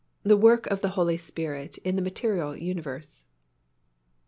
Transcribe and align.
THE 0.23 0.35
WORK 0.35 0.65
OF 0.65 0.81
THE 0.81 0.89
HOLY 0.97 1.15
SPIRIT 1.17 1.77
IN 1.83 1.95
THE 1.95 2.01
MATERIAL 2.01 2.57
UNIVERSE. 2.57 3.23